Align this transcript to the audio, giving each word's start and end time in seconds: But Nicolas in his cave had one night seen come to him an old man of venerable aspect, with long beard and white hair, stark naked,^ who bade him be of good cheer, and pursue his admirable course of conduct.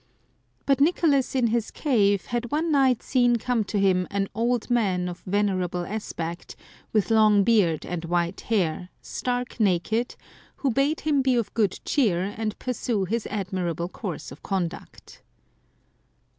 But 0.65 0.81
Nicolas 0.81 1.35
in 1.35 1.45
his 1.45 1.69
cave 1.69 2.25
had 2.25 2.49
one 2.49 2.71
night 2.71 3.03
seen 3.03 3.35
come 3.35 3.63
to 3.65 3.77
him 3.77 4.07
an 4.09 4.29
old 4.33 4.67
man 4.71 5.07
of 5.07 5.19
venerable 5.27 5.85
aspect, 5.85 6.55
with 6.91 7.11
long 7.11 7.43
beard 7.43 7.85
and 7.85 8.05
white 8.05 8.41
hair, 8.41 8.89
stark 9.03 9.59
naked,^ 9.59 10.15
who 10.55 10.71
bade 10.71 11.01
him 11.01 11.21
be 11.21 11.35
of 11.35 11.53
good 11.53 11.79
cheer, 11.85 12.33
and 12.35 12.57
pursue 12.57 13.05
his 13.05 13.27
admirable 13.27 13.89
course 13.89 14.31
of 14.31 14.41
conduct. 14.41 15.21